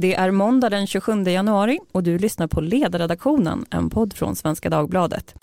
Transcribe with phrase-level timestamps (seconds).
[0.00, 4.70] Det är måndag den 27 januari och du lyssnar på Ledarredaktionen, en podd från Svenska
[4.70, 5.34] Dagbladet.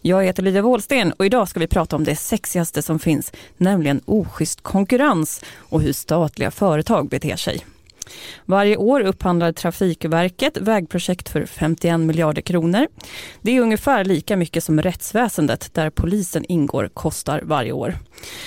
[0.00, 4.00] Jag heter Lydia Wåhlsten och idag ska vi prata om det sexigaste som finns, nämligen
[4.04, 7.64] oschysst konkurrens och hur statliga företag beter sig.
[8.44, 12.86] Varje år upphandlar Trafikverket vägprojekt för 51 miljarder kronor.
[13.42, 17.94] Det är ungefär lika mycket som rättsväsendet där polisen ingår kostar varje år.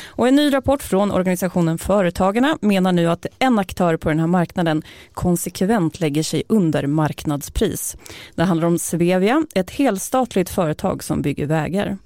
[0.05, 4.27] Och en ny rapport från organisationen Företagarna menar nu att en aktör på den här
[4.27, 7.97] marknaden konsekvent lägger sig under marknadspris.
[8.35, 11.97] Det handlar om Svevia, ett helstatligt företag som bygger vägar.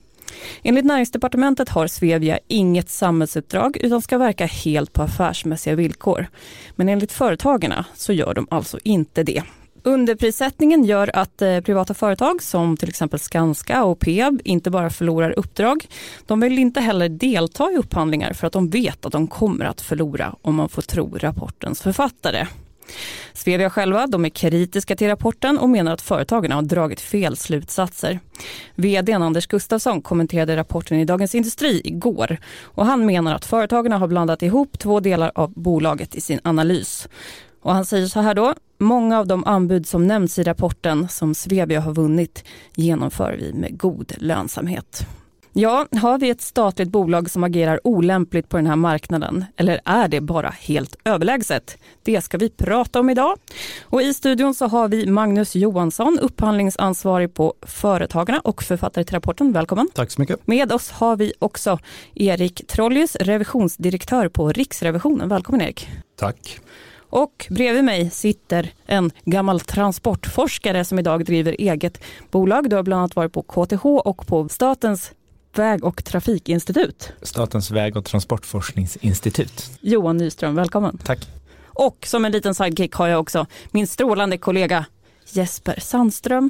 [0.63, 6.27] Enligt näringsdepartementet har Svevia inget samhällsuppdrag utan ska verka helt på affärsmässiga villkor.
[6.75, 9.43] Men enligt företagarna så gör de alltså inte det.
[9.83, 15.39] Underprissättningen gör att eh, privata företag som till exempel Skanska och Peab inte bara förlorar
[15.39, 15.87] uppdrag,
[16.25, 19.81] de vill inte heller delta i upphandlingar för att de vet att de kommer att
[19.81, 22.47] förlora om man får tro rapportens författare.
[23.33, 28.19] Svevia själva de är kritiska till rapporten och menar att företagen har dragit fel slutsatser.
[28.75, 34.07] VD Anders Gustafsson kommenterade rapporten i Dagens Industri igår och han menar att företagen har
[34.07, 37.07] blandat ihop två delar av bolaget i sin analys.
[37.61, 41.35] Och han säger så här då, många av de anbud som nämns i rapporten som
[41.35, 42.43] Svevia har vunnit
[42.75, 45.07] genomför vi med god lönsamhet.
[45.59, 50.07] Ja, har vi ett statligt bolag som agerar olämpligt på den här marknaden eller är
[50.07, 51.77] det bara helt överlägset?
[52.03, 53.37] Det ska vi prata om idag.
[53.83, 59.51] Och I studion så har vi Magnus Johansson, upphandlingsansvarig på Företagarna och författare till rapporten.
[59.51, 59.89] Välkommen.
[59.93, 60.47] Tack så mycket.
[60.47, 61.79] Med oss har vi också
[62.15, 65.29] Erik Trollius, revisionsdirektör på Riksrevisionen.
[65.29, 65.89] Välkommen Erik.
[66.15, 66.59] Tack.
[67.09, 72.69] Och bredvid mig sitter en gammal transportforskare som idag driver eget bolag.
[72.69, 75.13] Du har bland annat varit på KTH och på Statens
[75.57, 77.11] väg och trafikinstitut.
[77.21, 79.71] Statens väg och transportforskningsinstitut.
[79.81, 80.97] Johan Nyström, välkommen.
[80.97, 81.19] Tack.
[81.65, 84.85] Och som en liten sidekick har jag också min strålande kollega
[85.31, 86.49] Jesper Sandström.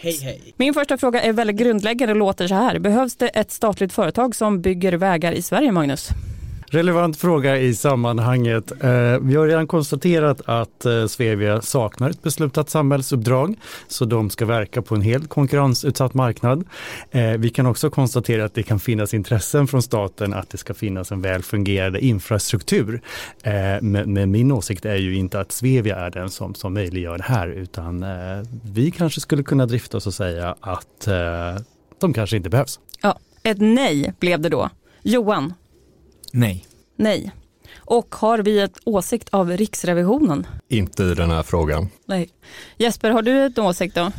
[0.00, 0.54] Hej hej.
[0.56, 2.78] Min första fråga är väldigt grundläggande och låter så här.
[2.78, 6.08] Behövs det ett statligt företag som bygger vägar i Sverige, Magnus?
[6.74, 8.72] Relevant fråga i sammanhanget.
[8.72, 13.54] Eh, vi har redan konstaterat att eh, Svevia saknar ett beslutat samhällsuppdrag
[13.88, 16.64] så de ska verka på en helt konkurrensutsatt marknad.
[17.10, 20.74] Eh, vi kan också konstatera att det kan finnas intressen från staten att det ska
[20.74, 23.00] finnas en väl fungerande infrastruktur.
[23.42, 23.52] Eh,
[23.82, 27.48] men min åsikt är ju inte att Svevia är den som, som möjliggör det här
[27.48, 31.62] utan eh, vi kanske skulle kunna drifta oss och säga att eh,
[32.00, 32.80] de kanske inte behövs.
[33.02, 34.70] Ja, ett nej blev det då.
[35.02, 35.54] Johan,
[36.36, 36.66] Nej.
[36.96, 37.32] Nej.
[37.76, 40.46] Och har vi ett åsikt av Riksrevisionen?
[40.68, 41.88] Inte i den här frågan.
[42.06, 42.28] Nej.
[42.76, 44.12] Jesper, har du ett åsikt då?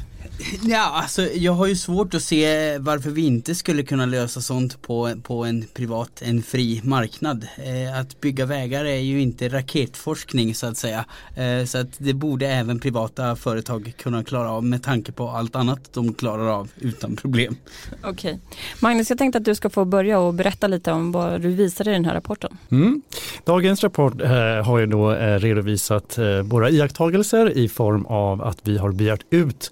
[0.63, 4.81] Ja, alltså jag har ju svårt att se varför vi inte skulle kunna lösa sånt
[4.81, 7.47] på, på en privat, en fri marknad.
[7.57, 11.05] Eh, att bygga vägar är ju inte raketforskning så att säga.
[11.35, 15.55] Eh, så att det borde även privata företag kunna klara av med tanke på allt
[15.55, 17.55] annat de klarar av utan problem.
[18.03, 18.11] Okej.
[18.11, 18.37] Okay.
[18.79, 21.87] Magnus, jag tänkte att du ska få börja och berätta lite om vad du visar
[21.87, 22.57] i den här rapporten.
[22.71, 23.01] Mm.
[23.45, 24.29] Dagens rapport eh,
[24.65, 29.25] har ju då eh, redovisat eh, våra iakttagelser i form av att vi har begärt
[29.29, 29.71] ut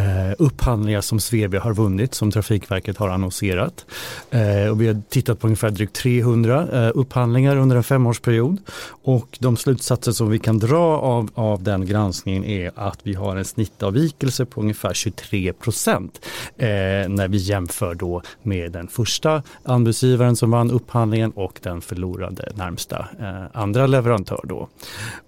[0.00, 3.86] eh, upphandlingar som Svevia har vunnit som Trafikverket har annonserat.
[4.30, 8.58] Eh, och vi har tittat på ungefär drygt 300 eh, upphandlingar under en femårsperiod
[9.02, 13.36] och de slutsatser som vi kan dra av, av den granskningen är att vi har
[13.36, 16.68] en snittavvikelse på ungefär 23 procent eh,
[17.08, 22.98] när vi jämför då med den första anbudsgivaren som vann upphandlingen och den förlorade närmsta
[23.20, 24.68] eh, andra leverantör då.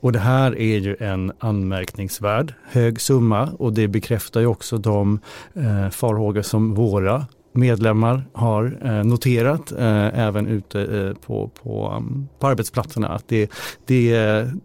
[0.00, 4.78] Och det här är ju en anmärkningsvärd hög summa och det bekräftar ju också också
[4.78, 5.20] de
[5.54, 12.28] eh, farhågor som våra medlemmar har eh, noterat eh, även ute eh, på, på, um,
[12.38, 13.50] på arbetsplatserna att det,
[13.86, 14.10] det,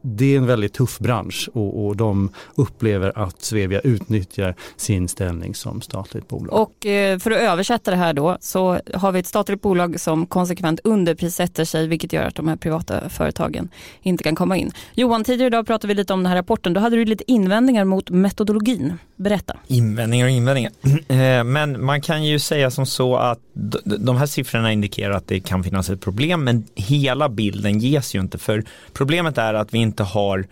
[0.01, 5.55] det är en väldigt tuff bransch och, och de upplever att Svevia utnyttjar sin ställning
[5.55, 6.53] som statligt bolag.
[6.53, 10.25] Och eh, för att översätta det här då så har vi ett statligt bolag som
[10.25, 13.69] konsekvent underprissätter sig vilket gör att de här privata företagen
[14.01, 14.71] inte kan komma in.
[14.93, 16.73] Johan, tidigare idag pratade vi lite om den här rapporten.
[16.73, 18.93] Då hade du lite invändningar mot metodologin.
[19.15, 19.57] Berätta.
[19.67, 20.71] Invändningar och invändningar.
[21.07, 23.39] Eh, men man kan ju säga som så att
[23.83, 28.19] de här siffrorna indikerar att det kan finnas ett problem men hela bilden ges ju
[28.19, 28.63] inte för
[28.93, 30.45] problemet är att vi inte har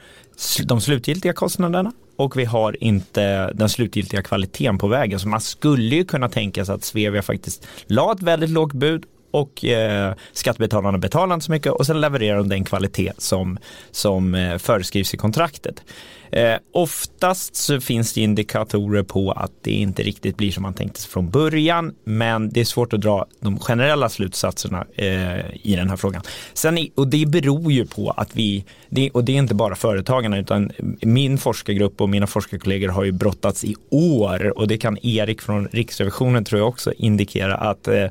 [0.63, 5.19] de slutgiltiga kostnaderna och vi har inte den slutgiltiga kvaliteten på vägen.
[5.19, 9.05] Så man skulle ju kunna tänka sig att Svevia faktiskt la ett väldigt lågt bud
[9.35, 13.57] och eh, skattebetalarna betalar inte så mycket och sen levererar de den kvalitet som,
[13.91, 15.83] som eh, föreskrivs i kontraktet.
[16.31, 20.99] Eh, oftast så finns det indikatorer på att det inte riktigt blir som man tänkte
[20.99, 25.89] sig från början, men det är svårt att dra de generella slutsatserna eh, i den
[25.89, 26.21] här frågan.
[26.53, 30.37] Sen, och det beror ju på att vi, det, och det är inte bara företagarna,
[30.37, 30.71] utan
[31.01, 35.67] min forskargrupp och mina forskarkollegor har ju brottats i år och det kan Erik från
[35.71, 38.07] Riksrevisionen tror jag också indikera att eh,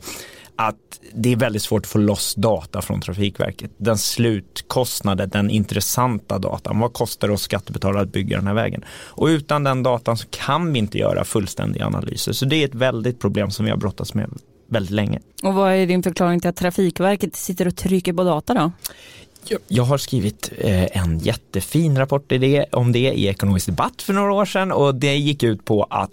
[0.57, 3.71] att det är väldigt svårt att få loss data från Trafikverket.
[3.77, 6.79] Den slutkostnaden, den intressanta datan.
[6.79, 8.85] Vad kostar det oss skattebetalare att bygga den här vägen?
[8.91, 12.33] Och utan den datan så kan vi inte göra fullständiga analyser.
[12.33, 14.31] Så det är ett väldigt problem som vi har brottats med
[14.67, 15.21] väldigt länge.
[15.43, 18.73] Och vad är din förklaring till att Trafikverket sitter och trycker på data då?
[19.69, 22.33] Jag har skrivit eh, en jättefin rapport
[22.73, 26.11] om det i Ekonomisk debatt för några år sedan och det gick ut på att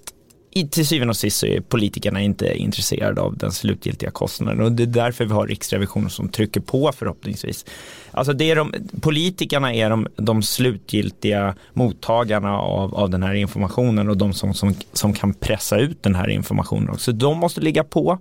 [0.52, 4.72] i, till syvende och sist så är politikerna inte intresserade av den slutgiltiga kostnaden och
[4.72, 7.66] det är därför vi har Riksrevisionen som trycker på förhoppningsvis.
[8.12, 14.10] Alltså det är de, politikerna är de, de slutgiltiga mottagarna av, av den här informationen
[14.10, 17.12] och de som, som, som kan pressa ut den här informationen också.
[17.12, 18.18] De måste ligga på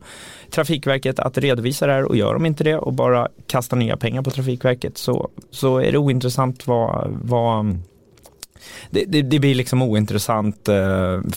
[0.50, 4.23] Trafikverket att redovisa det här och gör de inte det och bara kastar nya pengar
[4.23, 7.79] på Trafikverket så, så är det ointressant vad, vad
[8.91, 10.75] det, det, det, blir liksom ointressant eh,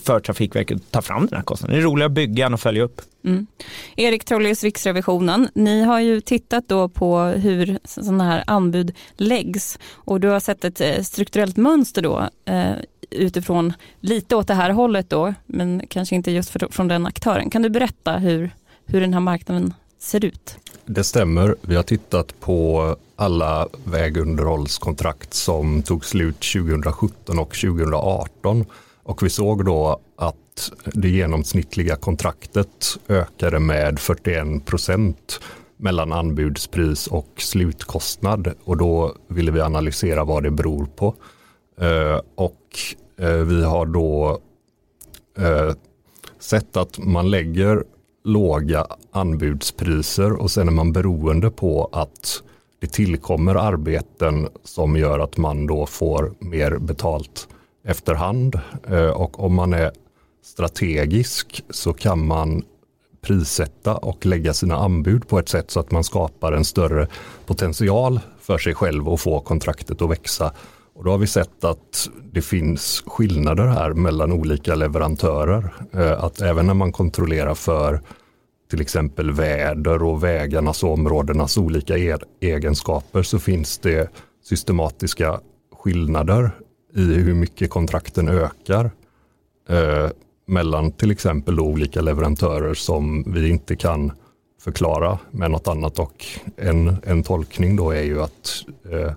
[0.02, 1.76] för Trafikverket att ta fram den här kostnaden.
[1.76, 3.00] Det är roligare att bygga än att följa upp.
[3.24, 3.46] Mm.
[3.96, 10.20] Erik Trollius, Riksrevisionen, ni har ju tittat då på hur sådana här anbud läggs och
[10.20, 12.72] du har sett ett eh, strukturellt mönster då eh,
[13.10, 17.50] utifrån lite åt det här hållet då, men kanske inte just för, från den aktören.
[17.50, 18.50] Kan du berätta hur,
[18.86, 19.74] hur den här marknaden
[20.04, 20.58] ser ut?
[20.86, 21.56] Det stämmer.
[21.60, 28.64] Vi har tittat på alla vägunderhållskontrakt som tog slut 2017 och 2018
[29.02, 35.40] och vi såg då att det genomsnittliga kontraktet ökade med 41 procent
[35.76, 41.14] mellan anbudspris och slutkostnad och då ville vi analysera vad det beror på.
[41.80, 42.60] Eh, och
[43.18, 44.40] eh, vi har då
[45.38, 45.74] eh,
[46.38, 47.84] sett att man lägger
[48.24, 52.42] låga anbudspriser och sen är man beroende på att
[52.80, 57.48] det tillkommer arbeten som gör att man då får mer betalt
[57.84, 58.60] efterhand.
[58.90, 59.92] Eh, och om man är
[60.42, 62.62] strategisk så kan man
[63.20, 67.08] prissätta och lägga sina anbud på ett sätt så att man skapar en större
[67.46, 70.52] potential för sig själv och få kontraktet att växa.
[70.94, 75.74] Och då har vi sett att det finns skillnader här mellan olika leverantörer.
[75.92, 78.00] Eh, att även när man kontrollerar för
[78.70, 84.10] till exempel väder och vägarnas och områdenas olika e- egenskaper så finns det
[84.44, 85.40] systematiska
[85.72, 86.50] skillnader
[86.94, 88.90] i hur mycket kontrakten ökar
[89.68, 90.08] eh,
[90.46, 94.12] mellan till exempel olika leverantörer som vi inte kan
[94.60, 96.26] förklara med något annat och
[96.56, 99.12] en, en tolkning då är ju att eh,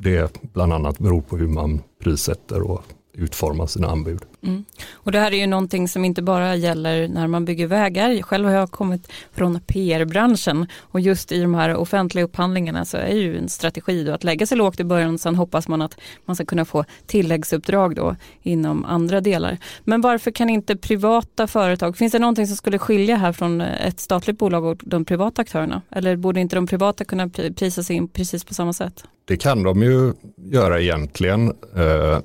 [0.00, 4.22] det bland annat beror på hur man prissätter och utformar sina anbud.
[4.42, 4.64] Mm.
[4.92, 8.22] Och det här är ju någonting som inte bara gäller när man bygger vägar.
[8.22, 13.14] Själv har jag kommit från PR-branschen och just i de här offentliga upphandlingarna så är
[13.14, 16.00] ju en strategi då att lägga sig lågt i början och sen hoppas man att
[16.24, 19.58] man ska kunna få tilläggsuppdrag då inom andra delar.
[19.84, 24.00] Men varför kan inte privata företag, finns det någonting som skulle skilja här från ett
[24.00, 25.82] statligt bolag och de privata aktörerna?
[25.90, 29.04] Eller borde inte de privata kunna prisa sig in precis på samma sätt?
[29.24, 31.48] Det kan de ju göra egentligen.
[31.76, 32.18] Eh,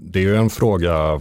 [0.00, 1.20] det är ju en fråga,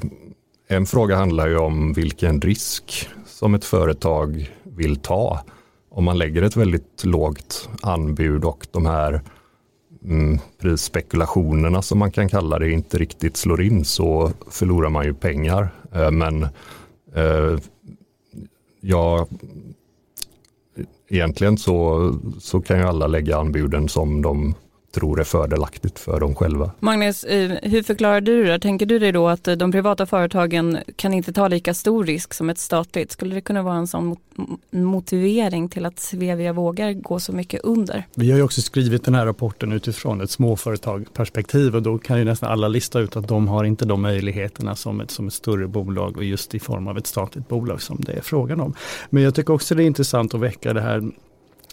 [0.67, 5.39] en fråga handlar ju om vilken risk som ett företag vill ta.
[5.89, 9.21] Om man lägger ett väldigt lågt anbud och de här
[10.03, 15.13] mm, prisspekulationerna som man kan kalla det inte riktigt slår in så förlorar man ju
[15.13, 15.69] pengar.
[15.93, 16.43] Eh, men
[17.13, 17.59] eh,
[18.81, 19.27] ja,
[21.09, 24.55] egentligen så, så kan ju alla lägga anbuden som de
[24.91, 26.71] tror är fördelaktigt för dem själva.
[26.79, 28.59] Magnus, eh, hur förklarar du det?
[28.59, 32.49] Tänker du dig då att de privata företagen kan inte ta lika stor risk som
[32.49, 33.11] ett statligt?
[33.11, 34.15] Skulle det kunna vara en sån
[34.71, 38.07] motivering till att Svevia vågar gå så mycket under?
[38.15, 42.25] Vi har ju också skrivit den här rapporten utifrån ett småföretagperspektiv och då kan ju
[42.25, 45.67] nästan alla lista ut att de har inte de möjligheterna som ett, som ett större
[45.67, 48.73] bolag och just i form av ett statligt bolag som det är frågan om.
[49.09, 51.11] Men jag tycker också det är intressant att väcka det här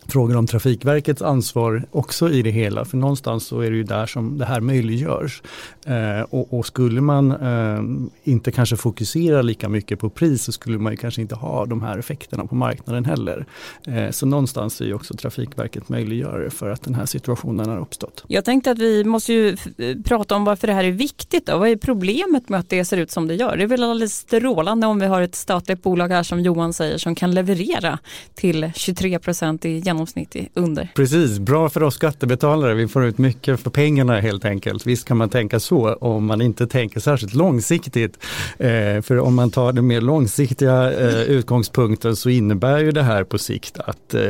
[0.09, 2.85] frågan om Trafikverkets ansvar också i det hela.
[2.85, 5.43] För någonstans så är det ju där som det här möjliggörs.
[5.87, 10.79] Eh, och, och, skulle man eh, inte kanske fokusera lika mycket på pris så skulle
[10.79, 13.47] man ju kanske inte ha de här effekterna på marknaden heller.
[13.87, 18.25] Eh, så någonstans är ju också Trafikverket möjliggörare för att den här situationen har uppstått.
[18.26, 19.57] Jag tänkte att vi måste ju
[20.05, 21.47] prata om varför det här är viktigt.
[21.47, 21.59] Då.
[21.59, 23.57] Vad är problemet med att det ser ut som det gör?
[23.57, 26.99] Det är väl alldeles strålande om vi har ett statligt bolag här som Johan säger
[26.99, 27.99] som kan leverera
[28.35, 30.93] till 23 procent i genomsnitt under.
[30.95, 32.75] Precis, bra för oss skattebetalare.
[32.75, 34.87] Vi får ut mycket för pengarna helt enkelt.
[34.87, 38.19] Visst kan man tänka så om man inte tänker särskilt långsiktigt.
[38.59, 43.25] Eh, för om man tar den mer långsiktiga eh, utgångspunkten så innebär ju det här
[43.25, 44.23] på sikt att eh,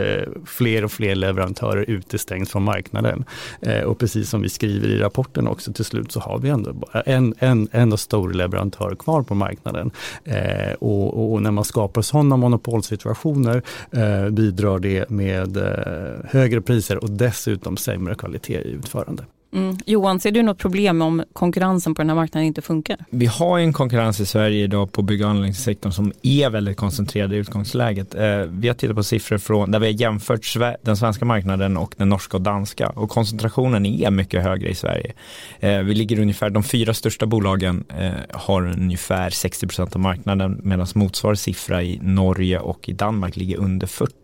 [0.46, 3.24] fler och fler leverantörer utestängs från marknaden.
[3.60, 6.72] Eh, och precis som vi skriver i rapporten också till slut så har vi ändå
[6.72, 9.90] bara en, en en stor leverantör kvar på marknaden.
[10.24, 17.04] Eh, och, och, när man skapar sådana monopolsituationer eh, bidrar det med eh, högre priser
[17.04, 19.24] och dessutom sämre kvalitet i utförande.
[19.54, 19.76] Mm.
[19.87, 22.96] Johan, ser du något problem om konkurrensen på den här marknaden inte funkar?
[23.11, 27.32] Vi har en konkurrens i Sverige idag på bygg och anläggningssektorn som är väldigt koncentrerad
[27.32, 28.14] i utgångsläget.
[28.14, 31.94] Eh, vi har tittat på siffror från där vi har jämfört den svenska marknaden och
[31.96, 35.12] den norska och danska och koncentrationen är mycket högre i Sverige.
[35.61, 40.87] Eh, vi ligger ungefär, de fyra största bolagen eh, har ungefär 60% av marknaden medan
[40.94, 44.14] motsvarande siffra i Norge och i Danmark ligger under 40.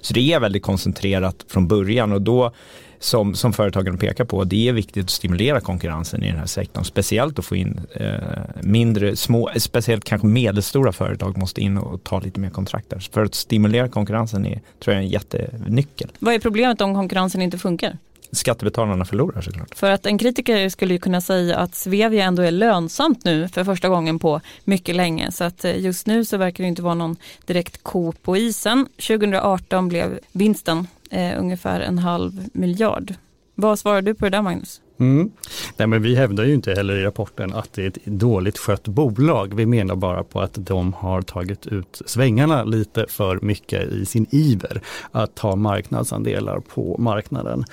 [0.00, 2.52] Så det är väldigt koncentrerat från början och då
[3.00, 6.84] som, som företagen pekar på, det är viktigt att stimulera konkurrensen i den här sektorn.
[6.84, 8.14] Speciellt att få in eh,
[8.62, 12.98] mindre, små, speciellt kanske medelstora företag måste in och ta lite mer kontrakt där.
[13.12, 16.10] För att stimulera konkurrensen är, tror jag, en jättenyckel.
[16.18, 17.98] Vad är problemet om konkurrensen inte funkar?
[18.32, 19.74] Skattebetalarna förlorar såklart.
[19.74, 23.64] För att en kritiker skulle ju kunna säga att Svevia ändå är lönsamt nu för
[23.64, 25.32] första gången på mycket länge.
[25.32, 28.86] Så att eh, just nu så verkar det inte vara någon direkt ko på isen.
[28.96, 33.14] 2018 blev vinsten eh, ungefär en halv miljard.
[33.54, 34.80] Vad svarar du på det där Magnus?
[35.00, 35.30] Mm.
[35.76, 38.88] Nej, men vi hävdar ju inte heller i rapporten att det är ett dåligt skött
[38.88, 39.54] bolag.
[39.54, 44.26] Vi menar bara på att de har tagit ut svängarna lite för mycket i sin
[44.30, 47.64] iver att ta marknadsandelar på marknaden.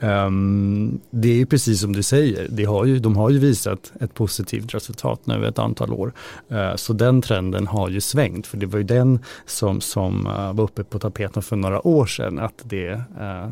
[0.00, 4.14] Um, det är precis som du säger, de har, ju, de har ju visat ett
[4.14, 6.12] positivt resultat nu ett antal år.
[6.52, 10.52] Uh, så den trenden har ju svängt, för det var ju den som, som uh,
[10.52, 13.50] var uppe på tapeten för några år sedan, att det uh,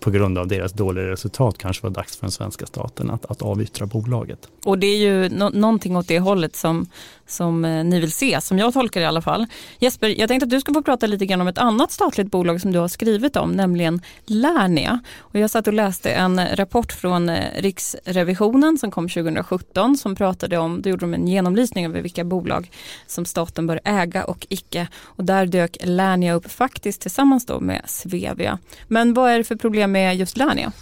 [0.00, 3.42] på grund av deras dåliga resultat kanske var dags för den svenska staten att, att
[3.42, 4.48] avyttra bolaget.
[4.64, 6.86] Och det är ju no någonting åt det hållet som,
[7.26, 9.46] som eh, ni vill se, som jag tolkar det i alla fall.
[9.78, 12.60] Jesper, jag tänkte att du ska få prata lite grann om ett annat statligt bolag
[12.60, 15.00] som du har skrivit om, nämligen Lernia.
[15.18, 20.58] Och jag satt och läste en rapport från eh, Riksrevisionen som kom 2017 som pratade
[20.58, 22.70] om, då gjorde de en genomlysning över vilka bolag
[23.06, 24.88] som staten bör äga och icke.
[25.02, 28.58] Och där dök Lernia upp faktiskt tillsammans då med Svevia.
[28.88, 30.72] Men vad är det för problem med just Lernia?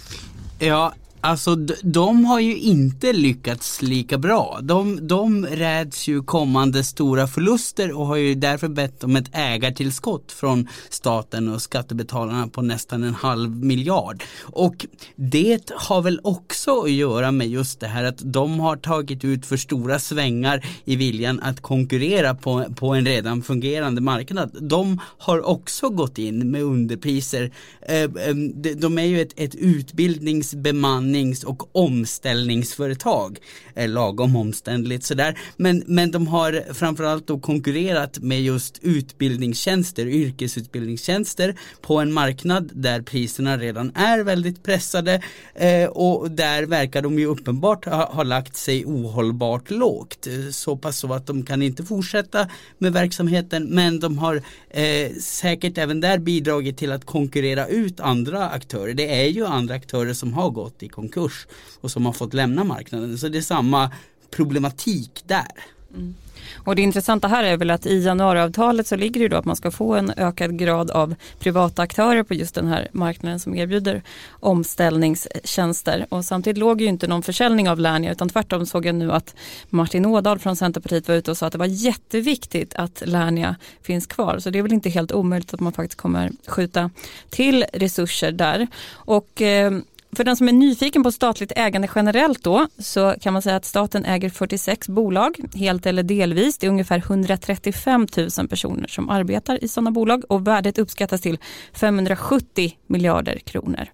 [0.58, 0.92] Ja,
[1.24, 4.58] Alltså de har ju inte lyckats lika bra.
[4.62, 10.32] De, de räds ju kommande stora förluster och har ju därför bett om ett ägartillskott
[10.32, 14.22] från staten och skattebetalarna på nästan en halv miljard.
[14.40, 14.86] Och
[15.16, 19.46] det har väl också att göra med just det här att de har tagit ut
[19.46, 24.56] för stora svängar i viljan att konkurrera på, på en redan fungerande marknad.
[24.60, 27.52] De har också gått in med underpriser.
[27.88, 28.34] Eh, eh,
[28.76, 33.38] de är ju ett, ett utbildningsbemanning bemannings och omställningsföretag.
[33.74, 35.38] Eh, lagom omständligt sådär.
[35.56, 43.02] Men, men de har framförallt då konkurrerat med just utbildningstjänster, yrkesutbildningstjänster på en marknad där
[43.02, 45.22] priserna redan är väldigt pressade
[45.54, 50.26] eh, och där verkar de ju uppenbart ha, ha lagt sig ohållbart lågt.
[50.26, 55.12] Eh, så pass så att de kan inte fortsätta med verksamheten men de har eh,
[55.20, 58.94] säkert även där bidragit till att konkurrera ut andra aktörer.
[58.94, 61.46] Det är ju andra aktörer som har gått i konkurrens konkurs
[61.80, 63.18] och som har fått lämna marknaden.
[63.18, 63.90] Så det är samma
[64.30, 65.52] problematik där.
[65.94, 66.14] Mm.
[66.54, 69.56] Och det intressanta här är väl att i januariavtalet så ligger det då att man
[69.56, 74.02] ska få en ökad grad av privata aktörer på just den här marknaden som erbjuder
[74.30, 76.06] omställningstjänster.
[76.08, 79.34] Och samtidigt låg ju inte någon försäljning av Lernia utan tvärtom såg jag nu att
[79.70, 84.06] Martin Ådahl från Centerpartiet var ute och sa att det var jätteviktigt att Lernia finns
[84.06, 84.38] kvar.
[84.38, 86.90] Så det är väl inte helt omöjligt att man faktiskt kommer skjuta
[87.30, 88.66] till resurser där.
[88.92, 89.72] Och eh,
[90.16, 93.64] för den som är nyfiken på statligt ägande generellt då så kan man säga att
[93.64, 96.58] staten äger 46 bolag helt eller delvis.
[96.58, 98.06] Det är ungefär 135
[98.38, 101.38] 000 personer som arbetar i sådana bolag och värdet uppskattas till
[101.72, 103.86] 570 miljarder kronor.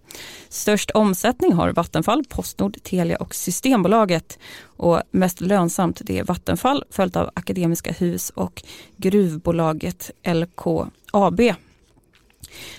[0.49, 7.17] Störst omsättning har Vattenfall, Postnord, Telia och Systembolaget och mest lönsamt det är Vattenfall följt
[7.17, 8.63] av Akademiska Hus och
[8.97, 11.41] gruvbolaget LKAB.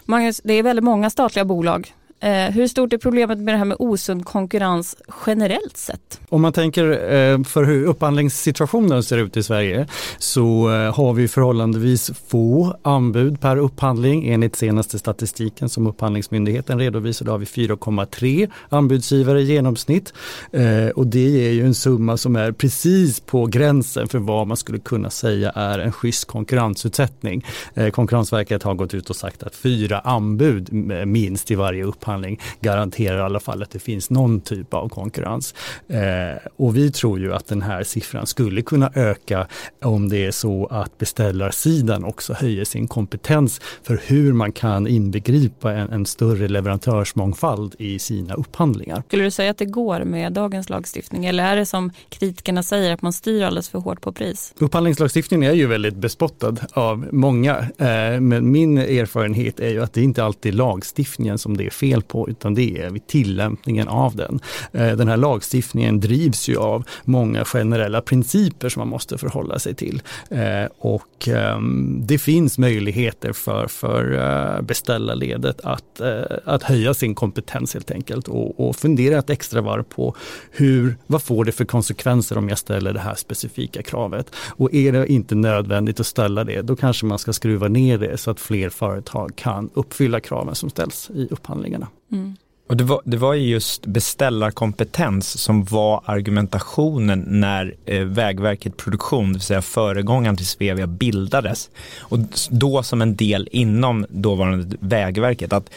[0.05, 3.65] Magnus, det är väldigt många statliga bolag Eh, hur stort är problemet med det här
[3.65, 4.95] med osund konkurrens
[5.25, 6.19] generellt sett?
[6.29, 11.27] Om man tänker eh, för hur upphandlingssituationen ser ut i Sverige så eh, har vi
[11.27, 14.27] förhållandevis få anbud per upphandling.
[14.27, 20.13] Enligt senaste statistiken som Upphandlingsmyndigheten redovisade har vi 4,3 anbudsgivare i genomsnitt.
[20.51, 24.57] Eh, och det är ju en summa som är precis på gränsen för vad man
[24.57, 27.45] skulle kunna säga är en schysst konkurrensutsättning.
[27.73, 30.73] Eh, Konkurrensverket har gått ut och sagt att fyra anbud
[31.07, 34.89] minst i varje upphandling upphandling garanterar i alla fall att det finns någon typ av
[34.89, 35.53] konkurrens.
[35.87, 39.47] Eh, och vi tror ju att den här siffran skulle kunna öka
[39.81, 45.73] om det är så att beställarsidan också höjer sin kompetens för hur man kan inbegripa
[45.73, 49.03] en, en större leverantörsmångfald i sina upphandlingar.
[49.07, 52.93] Skulle du säga att det går med dagens lagstiftning eller är det som kritikerna säger
[52.93, 54.53] att man styr alldeles för hårt på pris?
[54.59, 60.01] Upphandlingslagstiftningen är ju väldigt bespottad av många, eh, men min erfarenhet är ju att det
[60.01, 63.88] inte alltid är lagstiftningen som det är fel fel på utan det är vid tillämpningen
[63.88, 64.39] av den.
[64.74, 69.75] Eh, den här lagstiftningen drivs ju av många generella principer som man måste förhålla sig
[69.75, 70.01] till.
[70.29, 76.01] Eh, och ehm, det finns möjligheter för, för eh, beställarledet att,
[76.46, 80.15] att höja sin kompetens helt enkelt och, och fundera ett extra varv på
[80.51, 84.36] hur, vad får det för konsekvenser om jag ställer det här specifika kravet?
[84.58, 88.18] Och är det inte nödvändigt att ställa det, då kanske man ska skruva ner det
[88.18, 91.88] så att fler företag kan uppfylla kraven som ställs i upphandlingarna.
[92.12, 92.36] Mm.
[92.69, 99.34] Och det var, det var just beställarkompetens som var argumentationen när eh, Vägverket Produktion, det
[99.34, 101.69] vill säga föregångaren till Svevia, bildades.
[102.00, 102.19] Och
[102.50, 105.53] då som en del inom dåvarande Vägverket.
[105.53, 105.69] att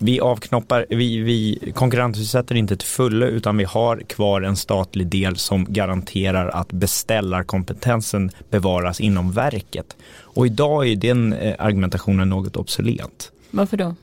[0.00, 5.36] vi avknoppar, vi, vi konkurrensutsätter inte till fullo utan vi har kvar en statlig del
[5.36, 9.96] som garanterar att beställarkompetensen bevaras inom verket.
[10.20, 13.32] Och idag är den eh, argumentationen något obsolet.
[13.50, 13.94] Varför då?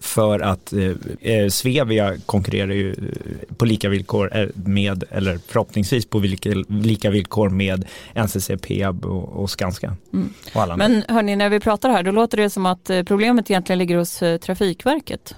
[0.00, 6.06] För att eh, eh, Svevia konkurrerar ju eh, på lika villkor eh, med, eller förhoppningsvis
[6.06, 7.84] på vilka, lika villkor med
[8.14, 9.96] NCC, Peab och, och Skanska.
[10.12, 10.32] Mm.
[10.54, 13.96] Och Men hörni, när vi pratar här, då låter det som att problemet egentligen ligger
[13.96, 15.34] hos Trafikverket.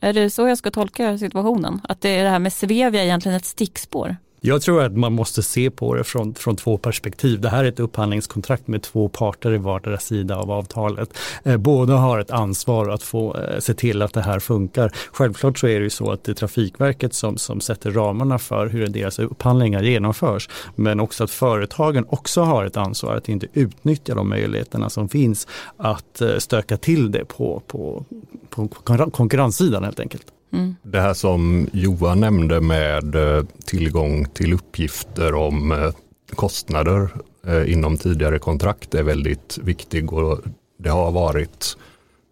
[0.00, 1.80] Är det så jag ska tolka situationen?
[1.84, 4.16] Att det är det här med Svevia egentligen ett stickspår?
[4.44, 7.40] Jag tror att man måste se på det från, från två perspektiv.
[7.40, 11.18] Det här är ett upphandlingskontrakt med två parter i vardera sida av avtalet.
[11.44, 14.92] Eh, båda har ett ansvar att få eh, se till att det här funkar.
[15.12, 18.66] Självklart så är det ju så att det är Trafikverket som, som sätter ramarna för
[18.66, 20.48] hur deras upphandlingar genomförs.
[20.74, 25.46] Men också att företagen också har ett ansvar att inte utnyttja de möjligheterna som finns
[25.76, 28.04] att eh, stöka till det på, på,
[28.50, 28.68] på
[29.10, 30.26] konkurrenssidan helt enkelt.
[30.52, 30.76] Mm.
[30.82, 35.92] Det här som Johan nämnde med eh, tillgång till uppgifter om eh,
[36.34, 37.10] kostnader
[37.46, 40.38] eh, inom tidigare kontrakt är väldigt viktig och
[40.78, 41.76] det har varit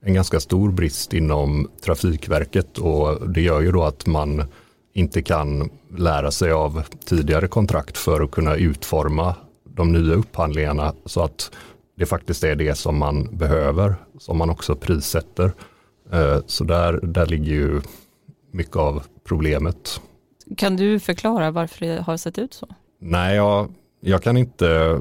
[0.04, 4.44] en ganska stor brist inom Trafikverket och det gör ju då att man
[4.94, 11.22] inte kan lära sig av tidigare kontrakt för att kunna utforma de nya upphandlingarna så
[11.22, 11.50] att
[11.96, 15.52] det faktiskt är det som man behöver, som man också prissätter.
[16.46, 17.80] Så där, där ligger ju
[18.50, 20.00] mycket av problemet.
[20.56, 22.66] Kan du förklara varför det har sett ut så?
[22.98, 23.68] Nej, jag,
[24.00, 25.00] jag kan inte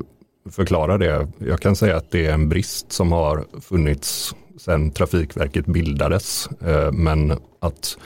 [0.49, 1.27] förklara det.
[1.37, 6.49] Jag kan säga att det är en brist som har funnits sedan Trafikverket bildades.
[6.61, 7.97] Eh, men att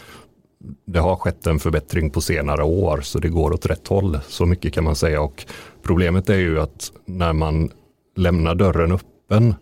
[0.86, 4.20] det har skett en förbättring på senare år så det går åt rätt håll.
[4.28, 5.46] Så mycket kan man säga och
[5.82, 7.72] problemet är ju att när man
[8.16, 9.56] lämnar dörren öppen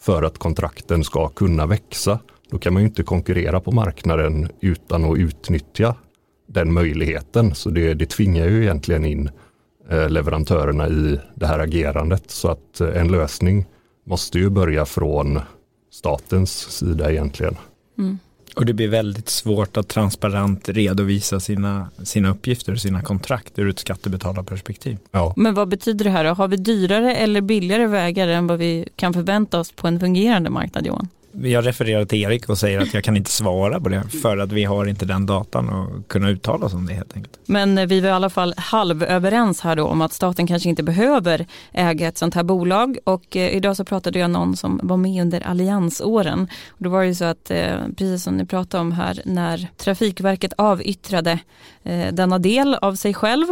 [0.00, 2.18] för att kontrakten ska kunna växa
[2.50, 5.94] då kan man ju inte konkurrera på marknaden utan att utnyttja
[6.46, 7.54] den möjligheten.
[7.54, 9.30] Så det, det tvingar ju egentligen in
[9.90, 12.30] eh, leverantörerna i det här agerandet.
[12.30, 13.66] Så att eh, en lösning
[14.06, 15.40] måste ju börja från
[15.90, 17.56] statens sida egentligen.
[17.98, 18.18] Mm.
[18.56, 23.68] Och det blir väldigt svårt att transparent redovisa sina, sina uppgifter och sina kontrakt ur
[23.68, 24.98] ett skattebetalarperspektiv.
[25.10, 25.34] Ja.
[25.36, 26.30] Men vad betyder det här då?
[26.30, 30.50] Har vi dyrare eller billigare vägar än vad vi kan förvänta oss på en fungerande
[30.50, 31.08] marknad Johan?
[31.32, 34.52] Jag refererar till Erik och säger att jag kan inte svara på det för att
[34.52, 37.38] vi har inte den datan och kunna uttala oss om det helt enkelt.
[37.46, 40.82] Men eh, vi var i alla fall halvöverens här då om att staten kanske inte
[40.82, 44.96] behöver äga ett sånt här bolag och eh, idag så pratade jag någon som var
[44.96, 46.48] med under alliansåren.
[46.68, 49.68] Och då var det ju så att eh, precis som ni pratade om här när
[49.76, 51.38] Trafikverket avyttrade
[51.82, 53.46] eh, denna del av sig själv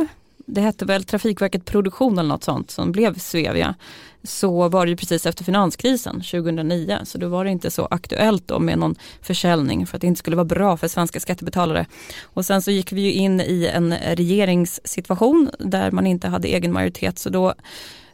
[0.48, 3.74] det hette väl Trafikverket Produktion eller något sånt som blev Svevia.
[4.22, 8.48] Så var det ju precis efter finanskrisen 2009 så då var det inte så aktuellt
[8.48, 11.86] då med någon försäljning för att det inte skulle vara bra för svenska skattebetalare.
[12.22, 16.72] Och sen så gick vi ju in i en regeringssituation där man inte hade egen
[16.72, 17.18] majoritet.
[17.18, 17.54] Så då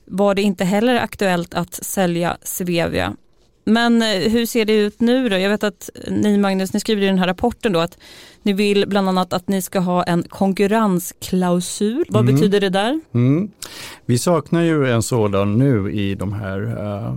[0.04, 3.16] var det inte heller aktuellt att sälja Svevia.
[3.64, 5.38] Men eh, hur ser det ut nu då?
[5.38, 7.98] Jag vet att ni Magnus, ni skriver i den här rapporten då att
[8.42, 12.04] ni vill bland annat att ni ska ha en konkurrensklausul.
[12.08, 12.34] Vad Mm.
[12.34, 13.00] betyder det där?
[13.14, 13.50] Mm.
[14.06, 17.14] Vi saknar ju en sådan nu i de här eh,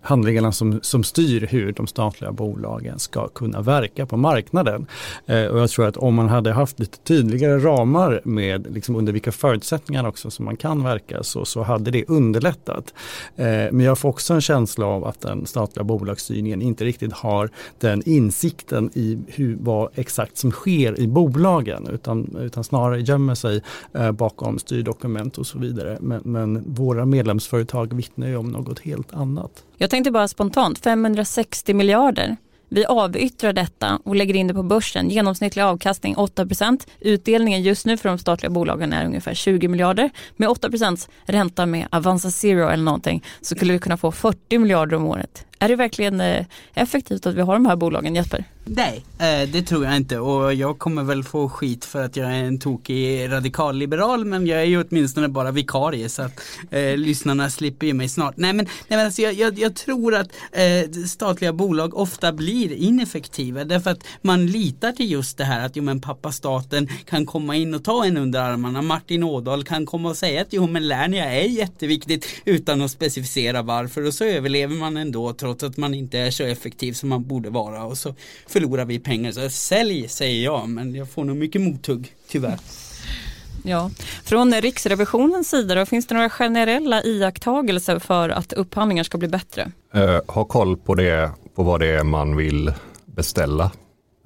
[0.00, 4.86] handlingarna som, som styr hur de statliga bolagen ska kunna verka på marknaden.
[5.26, 9.12] Eh, och jag tror att om man hade haft lite tydligare ramar med liksom under
[9.12, 12.94] vilka förutsättningar också som man kan verka så, så hade det underlättat.
[13.36, 17.50] Eh, men jag får också en känsla av att den statliga bolagsstyrningen inte riktigt har
[17.78, 23.62] den insikten i hur, vad exakt som sker i bolagen utan, utan snarare gömmer sig
[23.94, 25.98] eh, bakom styrdokument och så vidare.
[26.00, 29.64] Men, men våra medlemsföretag vittnar ju om något helt annat.
[29.80, 32.36] Jag tänkte bara spontant, 560 miljarder.
[32.68, 35.10] Vi avyttrar detta och lägger in det på börsen.
[35.10, 40.10] Genomsnittlig avkastning 8% Utdelningen just nu för de statliga bolagen är ungefär 20 miljarder.
[40.36, 44.96] Med 8% ränta med Avanza Zero eller någonting så skulle vi kunna få 40 miljarder
[44.96, 45.47] om året.
[45.58, 48.44] Är det verkligen eh, effektivt att vi har de här bolagen Jesper?
[48.70, 52.30] Nej, eh, det tror jag inte och jag kommer väl få skit för att jag
[52.30, 56.40] är en tokig radikalliberal men jag är ju åtminstone bara vikarie så att
[56.70, 58.36] eh, lyssnarna slipper ju mig snart.
[58.36, 62.72] Nej men, nej, men alltså, jag, jag, jag tror att eh, statliga bolag ofta blir
[62.72, 67.26] ineffektiva därför att man litar till just det här att jo men pappa staten kan
[67.26, 68.82] komma in och ta en under armarna.
[68.82, 73.62] Martin Ådahl kan komma och säga att jo men Lernia är jätteviktigt utan att specificera
[73.62, 77.26] varför och så överlever man ändå trots att man inte är så effektiv som man
[77.26, 78.14] borde vara och så
[78.46, 79.32] förlorar vi pengar.
[79.32, 82.58] Så sälj säger jag men jag får nog mycket mothugg tyvärr.
[83.62, 83.90] Ja.
[84.24, 89.72] Från Riksrevisionens sida då, finns det några generella iakttagelser för att upphandlingar ska bli bättre?
[89.94, 92.72] Eh, ha koll på, det, på vad det är man vill
[93.06, 93.70] beställa.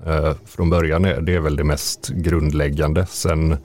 [0.06, 3.06] Eh, från början är det väl det mest grundläggande.
[3.06, 3.56] Sen,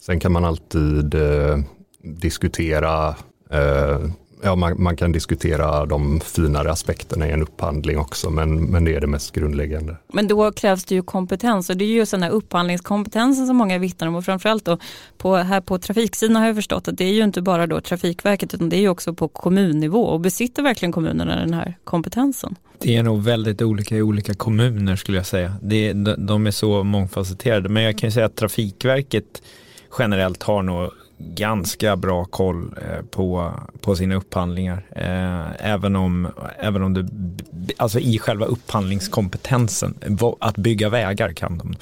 [0.00, 1.58] sen kan man alltid eh,
[2.02, 3.08] diskutera
[3.50, 3.98] eh,
[4.44, 8.94] Ja, man, man, kan diskutera de finare aspekterna i en upphandling också, men, men det
[8.94, 9.96] är det mest grundläggande.
[10.12, 13.78] Men då krävs det ju kompetens och det är ju den här upphandlingskompetensen som många
[13.78, 14.78] vittnar om och framförallt då
[15.18, 18.54] på, här på trafiksidan har jag förstått att det är ju inte bara då Trafikverket
[18.54, 22.56] utan det är ju också på kommunnivå och besitter verkligen kommunerna den här kompetensen?
[22.78, 25.52] Det är nog väldigt olika i olika kommuner skulle jag säga.
[25.62, 29.42] Det, de är så mångfacetterade men jag kan ju säga att Trafikverket
[29.98, 34.86] generellt har nog ganska bra koll eh, på, på sina upphandlingar.
[34.96, 37.08] Eh, även om, även om det,
[37.76, 39.94] alltså i själva upphandlingskompetensen,
[40.40, 41.76] att bygga vägar kan de.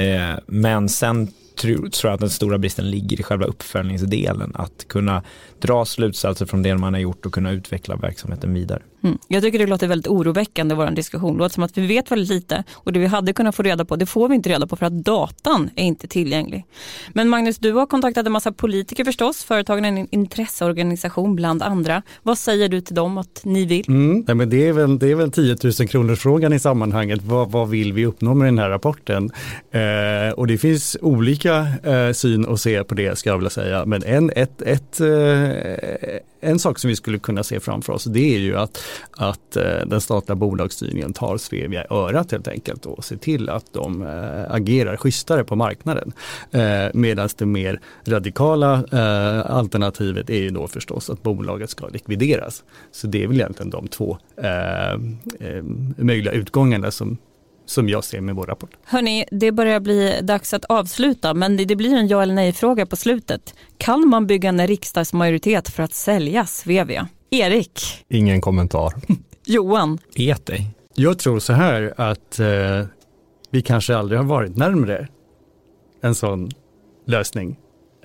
[0.00, 4.52] Eh, men sen tror jag att den stora bristen ligger i själva uppföljningsdelen.
[4.54, 5.22] Att kunna
[5.58, 8.82] dra slutsatser från det man har gjort och kunna utveckla verksamheten vidare.
[9.04, 9.18] Mm.
[9.28, 11.32] Jag tycker det låter väldigt oroväckande vår diskussion.
[11.32, 13.84] Det låter som att vi vet väldigt lite och det vi hade kunnat få reda
[13.84, 16.64] på det får vi inte reda på för att datan är inte tillgänglig.
[17.12, 22.02] Men Magnus, du har kontaktat en massa politiker förstås, företagen är en intresseorganisation bland andra.
[22.22, 23.84] Vad säger du till dem att ni vill?
[23.88, 24.24] Mm.
[24.26, 27.22] Nej, men det, är väl, det är väl 10 000 kronors frågan i sammanhanget.
[27.22, 29.30] Vad, vad vill vi uppnå med den här rapporten?
[29.70, 33.86] Eh, och det finns olika eh, syn och se på det ska jag vilja säga.
[33.86, 35.08] Men en, ett, ett, eh,
[36.44, 39.86] en sak som vi skulle kunna se framför oss det är ju att, att eh,
[39.86, 44.54] den statliga bolagsstyrningen tar Svevia i örat helt enkelt och ser till att de eh,
[44.54, 46.12] agerar schysstare på marknaden.
[46.50, 48.84] Eh, Medan det mer radikala
[49.44, 52.64] alternativet är ju då förstås att bolaget ska likvideras.
[52.92, 54.18] Så det är väl egentligen de två
[55.96, 57.18] möjliga utgångarna som
[57.66, 58.70] som jag ser med vår rapport.
[58.84, 62.86] Hörni, det börjar bli dags att avsluta men det blir en ja eller nej fråga
[62.86, 63.54] på slutet.
[63.78, 67.08] Kan man bygga en riksdagsmajoritet för att sälja Svevia?
[67.30, 67.80] Erik?
[68.08, 68.94] Ingen kommentar.
[69.46, 69.98] Johan?
[70.16, 70.70] Vet dig.
[70.94, 72.86] Jag tror så här att eh,
[73.50, 75.08] vi kanske aldrig har varit närmre
[76.00, 76.50] en sån
[77.06, 77.56] lösning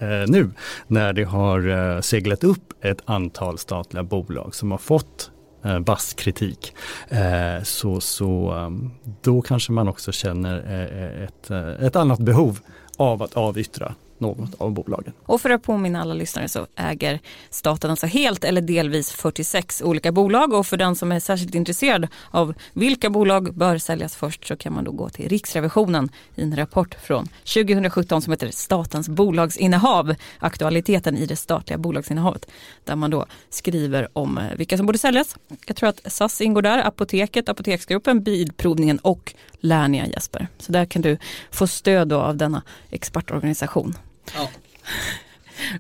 [0.02, 0.50] eh, nu
[0.88, 5.32] när det har eh, seglat upp ett antal statliga bolag som har fått
[5.64, 6.74] eh, vass kritik.
[7.10, 8.92] Eh, så så ehm,
[9.22, 12.60] då kanske man också känner eh, eh, ett, eh, ett annat behov
[12.98, 15.14] av att avyttra något av bolagen.
[15.26, 20.12] Och för att påminna alla lyssnare så äger staten alltså helt eller delvis 46 olika
[20.12, 24.56] bolag och för den som är särskilt intresserad av vilka bolag bör säljas först så
[24.56, 30.16] kan man då gå till Riksrevisionen i en rapport från 2017 som heter Statens bolagsinnehav,
[30.40, 32.46] aktualiteten i det statliga bolagsinnehavet,
[32.84, 35.36] där man då skriver om eh, vilka som borde säljas.
[35.66, 40.48] Jag tror att SAS ingår där, Apoteket, Apoteksgruppen, Bilprovningen och Lernia Jesper.
[40.58, 41.18] Så där kan du
[41.52, 43.96] få stöd av denna expertorganisation.
[44.36, 44.50] Ja.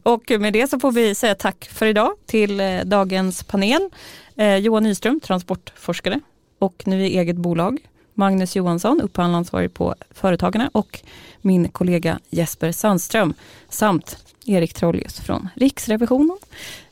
[0.04, 3.90] Och med det så får vi säga tack för idag till eh, dagens panel.
[4.36, 6.20] Eh, Johan Nyström, transportforskare
[6.60, 7.78] och nu i eget bolag.
[8.14, 11.00] Magnus Johansson, upphandlaransvarig på Företagarna och
[11.42, 13.34] min kollega Jesper Sandström
[13.70, 16.38] samt Erik Trollius från Riksrevisionen.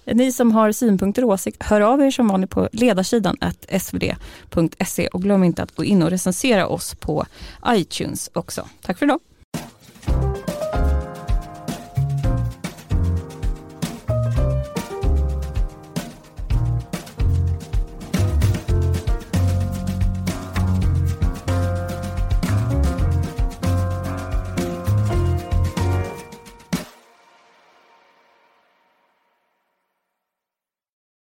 [0.06, 3.38] Ni som har synpunkter och åsikter, hör av er som vanligt på ledarsidan
[3.80, 7.26] svd.se och glöm inte att gå in och recensera oss på
[7.68, 8.68] iTunes också.
[8.82, 9.20] Tack för idag.